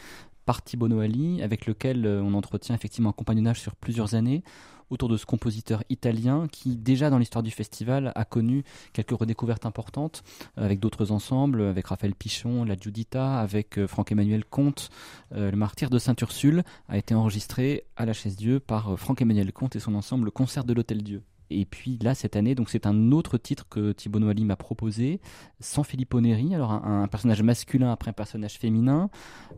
[0.46, 4.44] par Thibaut Noali avec lequel euh, on entretient effectivement un compagnonnage sur plusieurs années
[4.90, 9.66] autour de ce compositeur italien qui, déjà dans l'histoire du festival, a connu quelques redécouvertes
[9.66, 10.24] importantes
[10.58, 14.90] euh, avec d'autres ensembles, avec Raphaël Pichon, La Giudita, avec euh, Franck-Emmanuel Comte.
[15.32, 19.96] Le martyr de Saint-Ursule a été enregistré à la Chaise-Dieu par Franck-Emmanuel Comte et son
[19.96, 21.24] ensemble Concert de l'Hôtel Dieu.
[21.54, 25.20] Et puis là, cette année, donc c'est un autre titre que Thibaut Noali m'a proposé,
[25.60, 29.10] sans Filippo Neri, alors un, personnage masculin après un personnage féminin,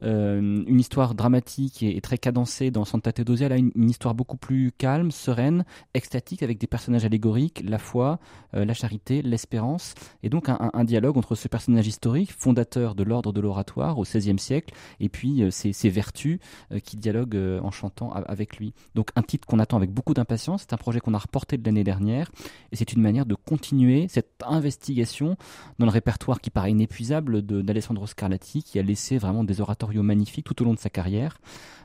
[0.04, 4.72] euh, une histoire dramatique et, très cadencée dans Santa Teodosia, là une, histoire beaucoup plus
[4.72, 8.20] calme, sereine, extatique, avec des personnages allégoriques, la foi,
[8.54, 9.94] euh, la charité, l'espérance,
[10.24, 14.38] et donc un, dialogue entre ce personnage historique, fondateur de l'ordre de l'oratoire au XVIe
[14.38, 16.40] siècle, et puis euh, ses, vertus
[16.84, 18.74] qui dialoguent en chantant avec lui.
[18.96, 21.66] Donc un titre qu'on attend avec beaucoup d'impatience, c'est un projet qu'on a reporté de
[21.66, 22.30] l'année dernière.
[22.74, 25.38] Et c'est une manière de continuer cette investigation
[25.80, 30.46] dans le répertoire qui paraît inépuisable d'Alessandro Scarlatti, qui a laissé vraiment des oratorios magnifiques
[30.46, 31.38] tout au long de sa carrière.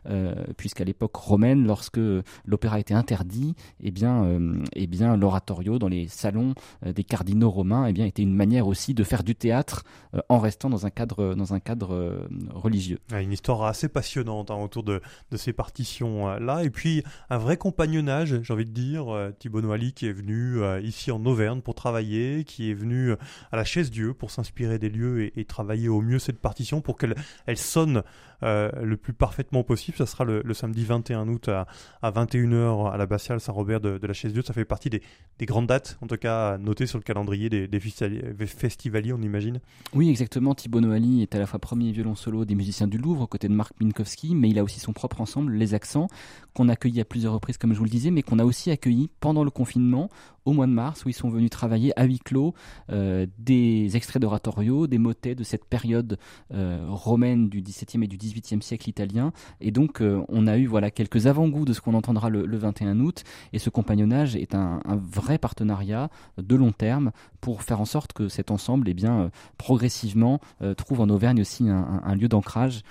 [0.06, 2.00] Euh, puisqu'à l'époque romaine, lorsque
[2.44, 6.54] l'opéra était interdit, eh bien, euh, eh bien l'oratorio dans les salons
[6.86, 9.84] euh, des cardinaux romains eh bien, était une manière aussi de faire du théâtre
[10.28, 12.98] en restant dans un cadre, dans un cadre religieux.
[13.12, 18.40] Une histoire assez passionnante hein, autour de, de ces partitions-là, et puis un vrai compagnonnage,
[18.42, 19.06] j'ai envie de dire,
[19.38, 23.12] Thibaut Noali qui est venu ici en Auvergne pour travailler, qui est venu
[23.52, 26.96] à la chaise Dieu pour s'inspirer des lieux et, travailler au mieux cette partition pour
[26.96, 27.14] qu'elle
[27.46, 28.02] elle sonne
[28.42, 29.98] euh, le plus parfaitement possible.
[29.98, 31.66] Ça sera le, samedi 21 août à,
[32.02, 34.42] 21h à la Bastiale Saint-Robert de, la Chaise Dieu.
[34.42, 35.02] Ça fait partie des,
[35.42, 37.80] grandes dates, en tout cas notées sur le calendrier des,
[38.46, 39.60] festivaliers, on imagine.
[39.94, 40.54] Oui, exactement.
[40.54, 43.48] Thibaut Noali est à la fois premier violon solo des musiciens du Louvre, aux côtés
[43.48, 46.08] de Marc Minkowski, mais il a aussi son propre ensemble, Les Accents,
[46.54, 48.70] qu'on a accueilli à plusieurs reprises, comme je vous le disais, mais qu'on a aussi
[48.70, 49.69] accueilli pendant le confinement
[50.44, 52.54] au mois de mars, où ils sont venus travailler à huis clos
[52.90, 56.18] euh, des extraits d'oratorio, des motets de cette période
[56.52, 59.32] euh, romaine du XVIIe et du XVIIIe siècle italien.
[59.60, 63.00] Et donc, euh, on a eu voilà quelques avant-goûts de ce qu'on entendra le, 21
[63.00, 63.24] août.
[63.52, 67.10] Et ce compagnonnage est un, vrai partenariat de long terme
[67.40, 70.40] pour faire en sorte que cet ensemble, eh bien, progressivement,
[70.76, 72.82] trouve en Auvergne aussi un, lieu d'ancrage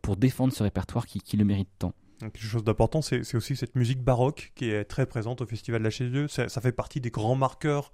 [0.00, 1.92] pour défendre ce répertoire qui le mérite tant.
[2.20, 5.84] Quelque chose d'important, c'est aussi cette musique baroque qui est très présente au Festival de
[5.84, 6.28] la Chaise Dieu.
[6.28, 7.90] Ça, fait partie des grands marqueurs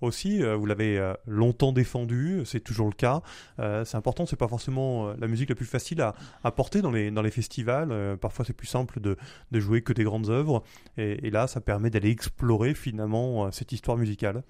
[0.00, 0.42] aussi.
[0.42, 3.22] Euh, vous l'avez euh, longtemps défendu, c'est toujours le cas.
[3.58, 6.14] Euh, c'est important, c'est pas forcément la musique la plus facile à,
[6.44, 8.18] à porter dans les, dans les festivals.
[8.20, 9.16] parfois, c'est plus simple de,
[9.50, 10.62] de, jouer que des grandes œuvres.
[10.98, 14.42] Et, et là, ça permet d'aller explorer finalement cette histoire musicale.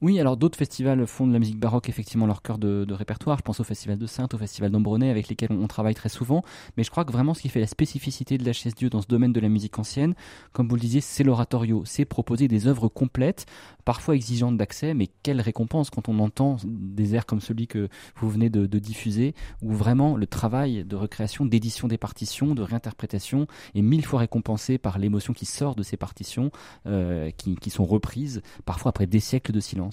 [0.00, 3.36] Oui, alors d'autres festivals font de la musique baroque effectivement leur cœur de, répertoire.
[3.36, 6.44] Je pense au Festival de Sainte, au Festival d'Ambronay, avec lesquels on, travaille très souvent.
[6.76, 9.02] Mais je crois que vraiment ce qui fait la spécificité de la chaise Dieu dans
[9.02, 10.14] ce domaine de la musique ancienne,
[10.52, 11.82] comme vous le disiez, c'est l'oratorio.
[11.84, 13.46] C'est proposer des œuvres complètes,
[13.84, 18.30] parfois exigeantes d'accès, mais quelle récompense quand on entend des airs comme celui que vous
[18.30, 23.82] venez de, diffuser, où vraiment le travail de recréation, d'édition des partitions, de réinterprétation est
[23.82, 26.52] mille fois récompensé par l'émotion qui sort de ces partitions,
[26.86, 29.87] euh, qui, qui sont reprises, parfois après des siècles de silence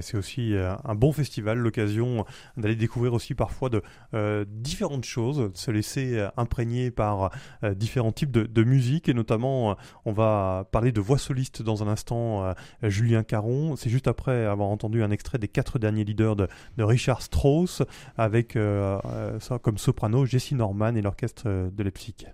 [0.00, 2.24] c'est aussi euh, un bon festival, l'occasion
[2.56, 3.82] d'aller découvrir aussi parfois de
[4.14, 7.30] euh, différentes choses, de se laisser euh, imprégner par
[7.74, 12.54] différents types de, musique et notamment on va parler de voix soliste dans un instant,
[12.82, 13.76] Julien Caron.
[13.76, 17.82] C'est juste après avoir entendu un extrait des quatre derniers leaders de, Richard Strauss
[18.16, 22.26] avec comme soprano Jessie Norman et l'orchestre de Leipzig.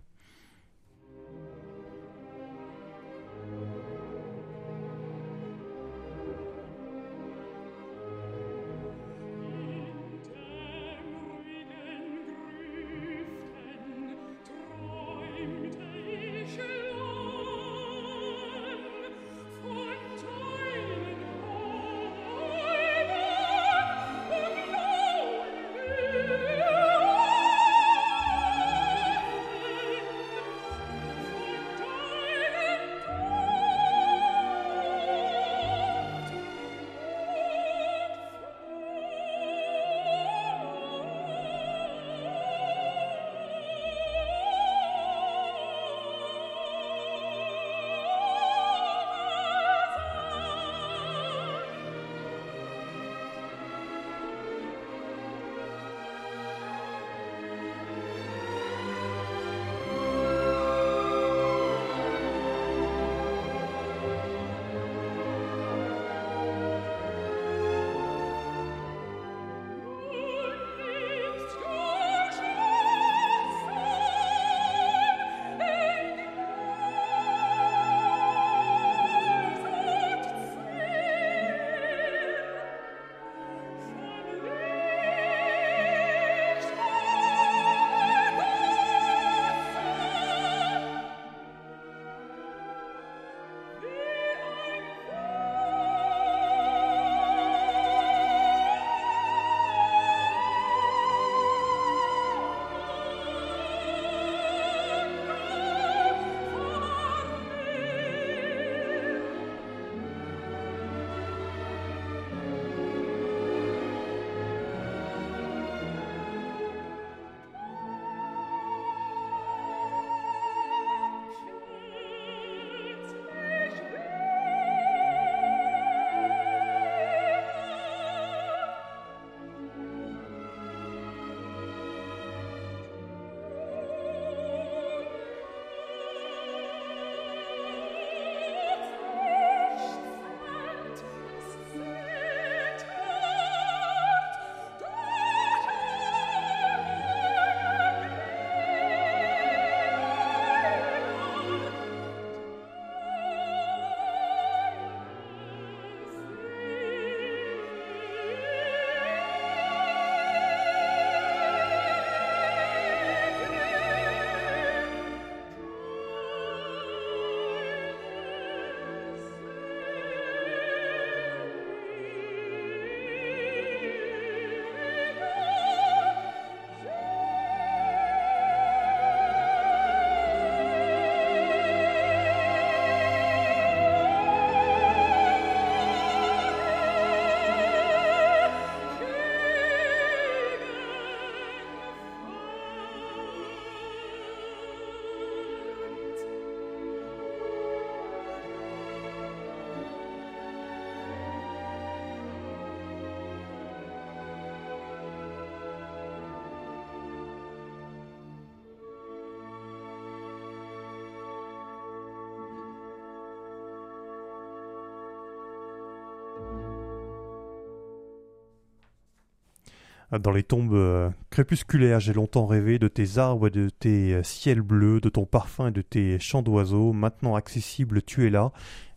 [220.20, 225.08] Dans les tombes crépusculaires, j'ai longtemps rêvé de tes arbres, de tes ciels bleus, de
[225.08, 226.92] ton parfum et de tes chants d'oiseaux.
[226.92, 228.52] Maintenant accessible, tu es là,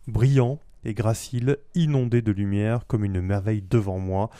[0.06, 4.30] brillant, et gracile, inondé de lumière comme une merveille devant moi.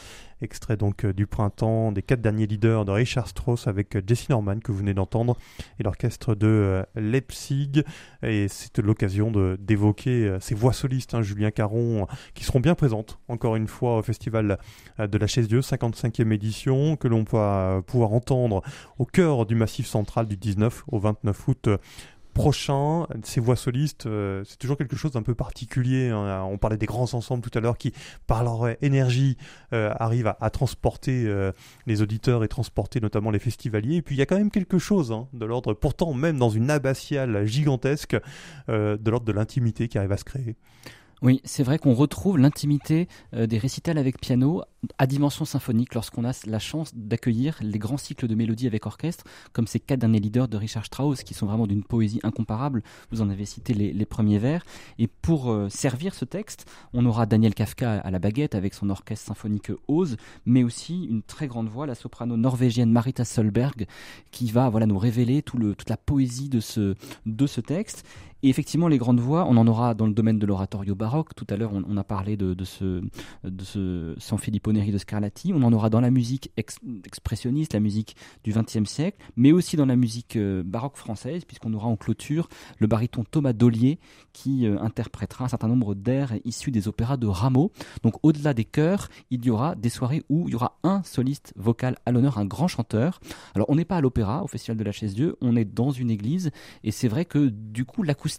[0.42, 4.28] Extrait donc euh, du printemps des quatre derniers leaders de Richard Strauss avec euh, Jesse
[4.28, 5.36] Norman que vous venez d'entendre
[5.80, 7.82] et l'orchestre de euh, Leipzig.
[8.22, 13.56] Et c'est l'occasion d'évoquer ces voix solistes, hein, Julien Caron, qui seront bien présentes encore
[13.56, 14.58] une fois au Festival
[14.98, 18.62] de la Chaise Dieu, 55e édition, que l'on va pouvoir entendre
[18.98, 21.68] au cœur du Massif central du 19 au 29 août
[22.36, 26.10] prochain, ces voix solistes, euh, c'est toujours quelque chose d'un peu particulier.
[26.10, 26.42] Hein.
[26.44, 27.94] On parlait des grands ensembles tout à l'heure qui,
[28.26, 29.38] par leur énergie,
[29.72, 31.52] euh, arrivent à, transporter euh,
[31.86, 33.96] les auditeurs et transporter notamment les festivaliers.
[33.96, 36.50] Et puis il y a quand même quelque chose hein, de l'ordre, pourtant même dans
[36.50, 38.16] une abbatiale gigantesque,
[38.68, 40.56] de l'ordre de l'intimité qui arrive à se créer.
[41.22, 44.62] Oui, c'est vrai qu'on retrouve l'intimité euh, des récitals avec piano
[44.98, 49.24] à dimension symphonique lorsqu'on a la chance d'accueillir les grands cycles de mélodies avec orchestre,
[49.54, 52.82] comme ces quatre derniers leaders de Richard Strauss, qui sont vraiment d'une poésie incomparable.
[53.10, 54.64] Vous en avez cité les, premiers vers.
[54.98, 58.90] Et pour euh, servir ce texte, on aura Daniel Kafka à la baguette avec son
[58.90, 63.86] orchestre symphonique Ose, mais aussi une très grande voix, la soprano norvégienne Marita Solberg,
[64.30, 68.04] qui va voilà nous révéler tout le, toute la poésie de ce texte.
[68.46, 71.34] Et effectivement, les grandes voix, on en aura dans le domaine de l'oratorio baroque.
[71.34, 73.02] Tout à l'heure, on, a parlé de, ce,
[73.42, 75.52] de San Filippo Neri de Scarlatti.
[75.52, 79.84] On en aura dans la musique expressionniste, la musique du XXe siècle, mais aussi dans
[79.84, 83.98] la musique euh, baroque française, puisqu'on aura en clôture le baryton Thomas Dollier
[84.32, 87.72] qui euh, interprétera un certain nombre d'airs issus des opéras de Rameau.
[88.04, 91.52] Donc, au-delà des chœurs, il y aura des soirées où il y aura un soliste
[91.56, 93.18] vocal à l'honneur, un grand chanteur.
[93.56, 96.12] Alors, on n'est pas à l'opéra, au Festival de la Chaise-Dieu, on est dans une
[96.12, 96.52] église,
[96.84, 98.35] et c'est vrai que du coup, l'acoustique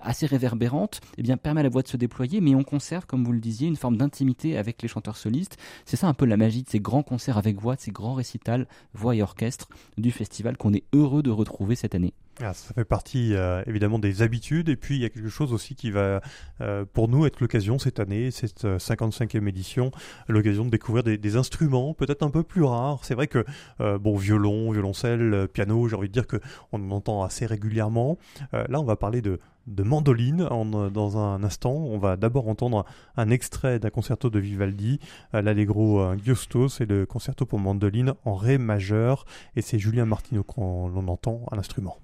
[0.00, 3.24] assez réverbérante eh bien, permet à la voix de se déployer, mais on conserve, comme
[3.24, 5.56] vous le disiez, une forme d'intimité avec les chanteurs solistes.
[5.84, 8.14] C'est ça un peu la magie de ces grands concerts avec voix, de ces grands
[8.14, 9.68] récitals, voix et orchestre
[9.98, 12.14] du festival qu'on est heureux de retrouver cette année.
[12.42, 15.54] Ah, ça fait partie euh, évidemment des habitudes et puis il y a quelque chose
[15.54, 16.20] aussi qui va
[16.60, 19.90] euh, pour nous être l'occasion cette année, cette 55e euh, édition,
[20.28, 23.04] l'occasion de découvrir des, instruments peut-être un peu plus rares.
[23.04, 23.44] C'est vrai que
[23.98, 26.36] bon violon, violoncelle, piano, j'ai envie de dire que
[26.72, 28.16] on en entend assez régulièrement.
[28.52, 31.72] là, on va parler de de mandoline dans un instant.
[31.72, 32.84] On va d'abord entendre
[33.16, 35.00] un, extrait d'un concerto de Vivaldi,
[35.32, 39.24] l'Allegro Giostos et le concerto pour mandoline en ré majeur.
[39.56, 41.98] Et c'est Julien Martineau qu'on entend à l'instrument.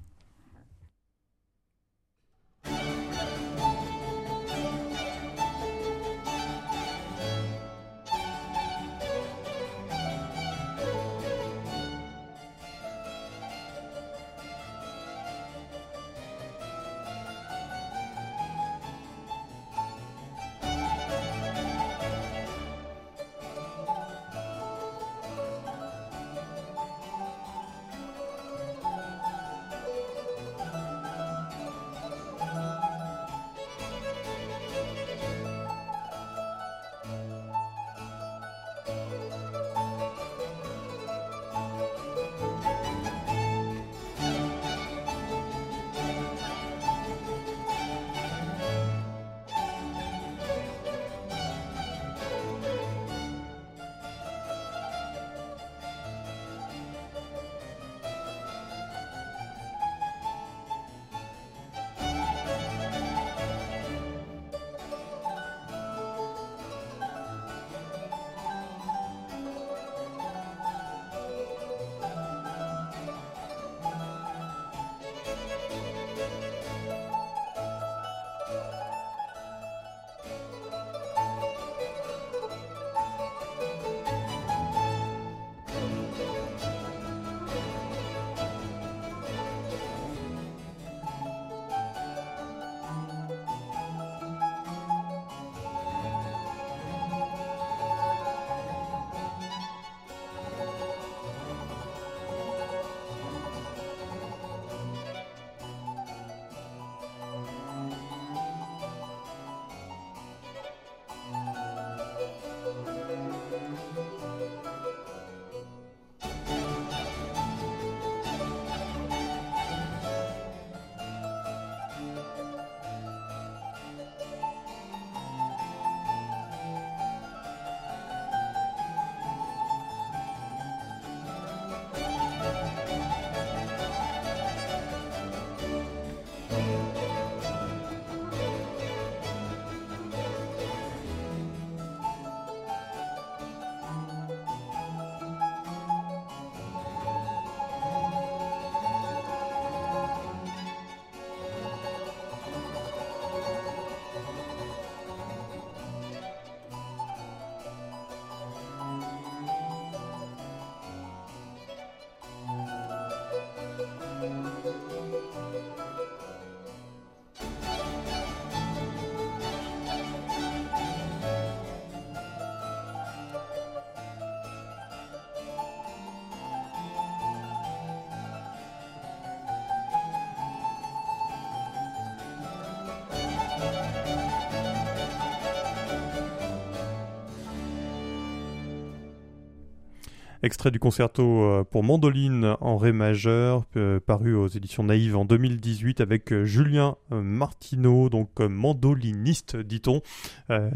[190.42, 193.64] Extrait du concerto pour mandoline en ré majeur,
[194.06, 200.02] paru aux éditions Naïves en 2018 avec Julien Martineau, donc mandoliniste, dit-on.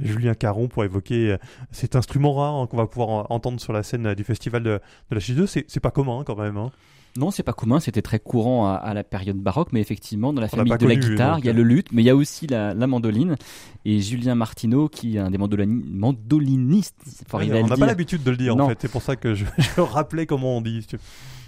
[0.00, 1.36] Julien Caron pour évoquer
[1.70, 5.20] cet instrument rare hein, qu'on va pouvoir entendre sur la scène du festival de, la
[5.20, 5.46] Chise 2.
[5.46, 6.56] C'est pas commun quand même.
[6.56, 6.70] Hein.
[7.16, 10.48] Non, c'est pas commun, c'était très courant à, la période baroque, mais effectivement, dans la
[10.48, 12.74] famille de la guitare, il y a le luth, mais il y a aussi la,
[12.74, 13.36] mandoline.
[13.84, 16.96] Et Julien Martineau, qui est un des mandolinistes,
[17.32, 19.44] on n'a pas l'habitude de le dire, en fait, c'est pour ça que je,
[19.80, 20.86] rappelais comment on dit.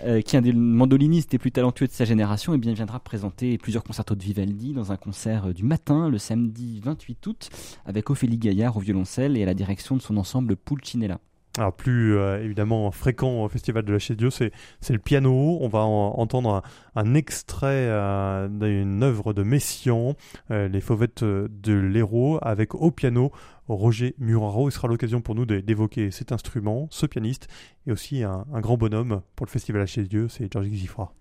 [0.05, 3.01] Euh, qui est un des mandolinistes les plus talentueux de sa génération, et bien viendra
[3.01, 7.51] présenter plusieurs concertos de Vivaldi dans un concert euh, du matin, le samedi 28 août,
[7.85, 11.19] avec Ophélie Gaillard au violoncelle et à la direction de son ensemble Pulcinella.
[11.59, 14.53] Alors plus euh, évidemment fréquent au Festival de la Chaise Dieu, c'est,
[14.89, 15.59] le piano.
[15.61, 16.63] On va entendre
[16.95, 20.15] un, extrait euh, d'une œuvre de Messiaen,
[20.53, 23.33] euh, Les Fauvettes de l'Héros, avec au piano
[23.67, 24.69] Roger Muraro.
[24.69, 27.49] Il sera l'occasion pour nous d'évoquer cet instrument, ce pianiste,
[27.89, 31.13] et aussi un, grand bonhomme pour le Festival de la Chaise Dieu, c'est Georges Xifra.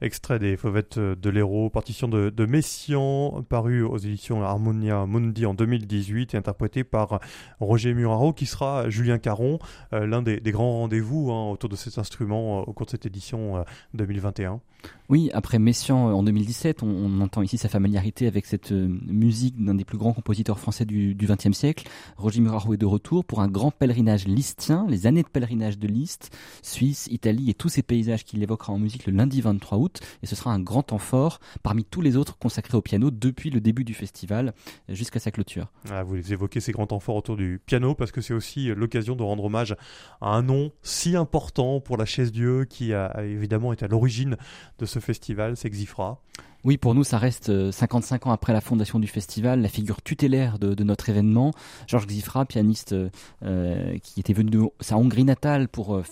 [0.00, 6.34] Extrait des Fauvettes de l'Héros, partition de, Messian, paru aux éditions Harmonia Mundi en 2018
[6.34, 7.20] et interprété par
[7.60, 9.58] Roger Muraro, qui sera Julien Caron,
[9.92, 13.06] euh, l'un des, grands rendez-vous hein, autour de cet instrument euh, au cours de cette
[13.06, 13.64] édition
[13.94, 14.60] 2021.
[15.04, 19.74] Euh, oui, après Messian en 2017, on, entend ici sa familiarité avec cette musique d'un
[19.74, 21.88] des plus grands compositeurs français du XXe siècle.
[22.16, 25.86] Roger Muraro est de retour pour un grand pèlerinage listien, les années de pèlerinage de
[25.86, 30.00] Liszt, Suisse, Italie et tous ces paysages qu'il évoquera en musique le lundi 23 août
[30.22, 33.50] et ce sera un grand temps fort parmi tous les autres consacrés au piano depuis
[33.50, 34.54] le début du festival
[34.88, 35.68] jusqu'à sa clôture.
[35.90, 39.16] Ah, vous évoquez ces grands temps forts autour du piano parce que c'est aussi l'occasion
[39.16, 39.76] de rendre hommage
[40.20, 44.36] à un nom si important pour la chaise Dieu qui a évidemment été à l'origine
[44.78, 46.20] de ce festival, c'est Xifra.
[46.64, 50.00] Oui, pour nous, ça reste 55 euh, ans après la fondation du festival, la figure
[50.00, 51.52] tutélaire de, notre événement.
[51.86, 52.94] Georges Xifra, pianiste
[53.42, 56.02] euh, qui était venu de sa Hongrie natale pour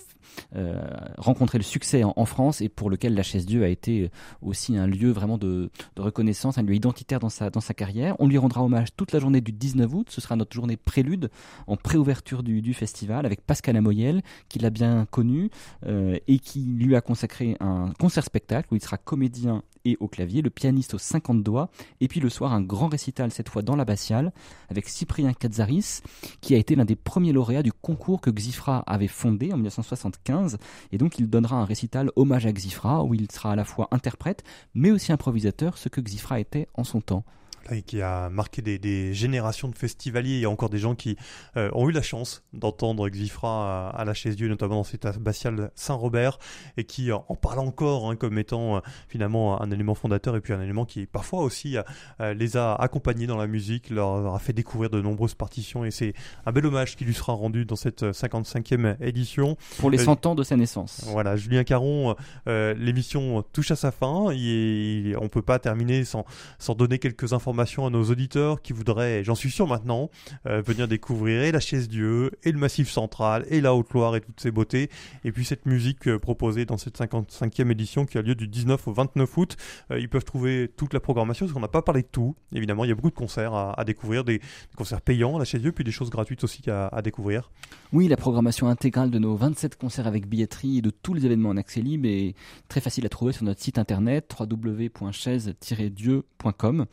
[0.56, 0.80] euh, euh,
[1.18, 4.10] rencontrer le succès en, France et pour lequel la chaise Dieu a été
[4.40, 8.14] aussi un lieu vraiment de, reconnaissance, un lieu identitaire dans sa, dans carrière.
[8.20, 10.06] On lui rendra hommage toute la journée du 19 août.
[10.10, 11.30] Ce sera notre journée prélude
[11.66, 15.50] en préouverture du, du festival avec Pascal Amoyel, qui l'a bien connu
[15.86, 20.08] euh, et qui lui a consacré un concert spectacle où il sera comédien et au
[20.08, 21.70] clavier, le pianiste aux 50 doigts,
[22.00, 24.32] et puis le soir un grand récital cette fois dans l'abbatiale
[24.68, 26.02] avec Cyprien Katzaris,
[26.40, 30.58] qui a été l'un des premiers lauréats du concours que Xifra avait fondé en 1975,
[30.92, 33.88] et donc il donnera un récital hommage à Xifra où il sera à la fois
[33.90, 37.24] interprète mais aussi improvisateur, ce que Xifra était en son temps.
[37.70, 40.34] Et qui a marqué des, générations de festivaliers.
[40.34, 41.16] Il y a encore des gens qui
[41.56, 45.70] euh, ont eu la chance d'entendre Xifra à, la chaise Dieu, notamment dans cet abbatial
[45.74, 46.38] Saint-Robert,
[46.76, 50.52] et qui en parle encore hein, comme étant euh, finalement un élément fondateur et puis
[50.52, 51.76] un élément qui parfois aussi
[52.20, 55.90] euh, les a accompagnés dans la musique, leur a fait découvrir de nombreuses partitions et
[55.90, 56.14] c'est
[56.46, 59.56] un bel hommage qui lui sera rendu dans cette 55e édition.
[59.78, 61.02] Pour les 100 ans de sa naissance.
[61.06, 64.32] Voilà, Julien Caron, l'émission touche à sa fin.
[64.32, 66.24] Il, on peut pas terminer sans,
[66.58, 70.10] sans donner quelques informations à nos auditeurs qui voudraient, j'en suis sûr maintenant,
[70.46, 74.20] euh, venir découvrir et la chaise Dieu, et le Massif Central, et la Haute-Loire et
[74.20, 74.90] toutes ses beautés,
[75.24, 78.88] et puis cette musique euh, proposée dans cette 55e édition qui a lieu du 19
[78.88, 79.56] au 29 août.
[79.90, 82.34] Euh, ils peuvent trouver toute la programmation, parce qu'on n'a pas parlé de tout.
[82.52, 84.40] Évidemment, il y a beaucoup de concerts à, découvrir, des,
[84.76, 87.50] concerts payants à la chaise Dieu, puis des choses gratuites aussi à, à découvrir.
[87.92, 91.50] Oui, la programmation intégrale de nos 27 concerts avec billetterie et de tous les événements
[91.50, 92.34] en accès libre est
[92.68, 96.86] très facile à trouver sur notre site internet www.chaise-dieu.com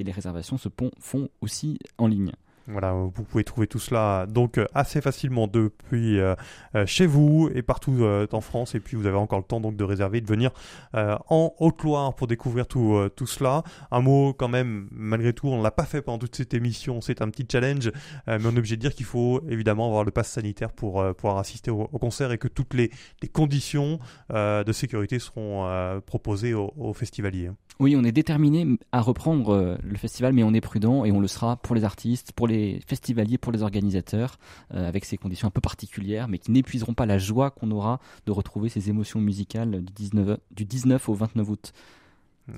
[0.00, 2.32] et les réservations se font aussi en ligne.
[2.70, 6.34] Voilà, vous pouvez trouver tout cela donc euh, assez facilement depuis euh,
[6.76, 8.74] euh, chez vous et partout en France.
[8.74, 10.50] Et puis vous avez encore le temps donc de réserver, de venir
[10.94, 13.62] en Haute-Loire pour découvrir tout, tout cela.
[13.90, 17.00] Un mot quand même, malgré tout, on l'a pas fait pendant toute cette émission.
[17.00, 17.90] C'est un petit challenge,
[18.26, 21.38] mais on est obligé de dire qu'il faut évidemment avoir le pass sanitaire pour pouvoir
[21.38, 22.90] assister au, concert et que toutes les,
[23.22, 23.98] les conditions
[24.30, 27.50] de sécurité seront proposées aux festivaliers.
[27.80, 31.18] Oui, on est déterminé à reprendre euh, le festival, mais on est prudent et on
[31.18, 34.38] le sera pour les artistes, pour les festivaliers, pour les organisateurs,
[34.74, 37.98] euh, avec ces conditions un peu particulières, mais qui n'épuiseront pas la joie qu'on aura
[38.26, 41.72] de retrouver ces émotions musicales du 19, du 19 au 29 août.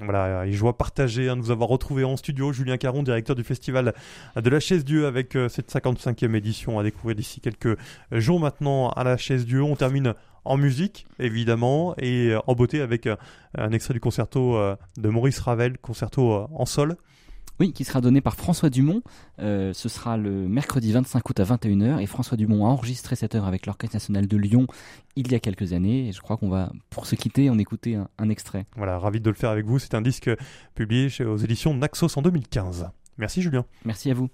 [0.01, 2.53] Voilà, et joie partagée à nous avoir retrouvés en studio.
[2.53, 3.95] Julien Caron, directeur du festival
[4.35, 7.79] de la Chaise Dieu, avec euh, cette 55e édition à découvrir d'ici quelques
[8.11, 9.63] jours maintenant à la Chaise Dieu.
[9.63, 10.15] On termine
[10.45, 13.17] en musique, évidemment, et euh, en beauté avec euh,
[13.57, 16.97] un extrait du concerto euh, de Maurice Ravel, concerto en sol.
[17.61, 19.03] Oui, qui sera donné par François Dumont.
[19.39, 22.01] ce sera le mercredi 25 août à 21h.
[22.01, 24.67] Et François Dumont a enregistré cette œuvre avec l'Orchestre national de Lyon
[25.17, 26.09] il y a quelques années.
[26.09, 28.67] Et je crois qu'on va, pour se quitter, en écouter un, extrait.
[28.75, 29.79] Voilà, ravi de le faire avec vous.
[29.79, 30.31] C'est un disque
[30.75, 32.89] publié aux éditions Naxos en 2015.
[33.19, 33.65] Merci Julien.
[33.85, 34.29] Merci à vous.